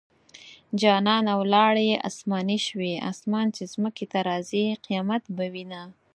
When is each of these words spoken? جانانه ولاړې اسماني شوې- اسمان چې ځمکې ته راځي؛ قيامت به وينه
جانانه 0.81 1.33
ولاړې 1.41 1.89
اسماني 2.09 2.59
شوې- 2.67 2.93
اسمان 3.11 3.47
چې 3.55 3.63
ځمکې 3.73 4.05
ته 4.11 4.19
راځي؛ 4.29 4.65
قيامت 4.85 5.23
به 5.35 5.45
وينه 5.53 5.81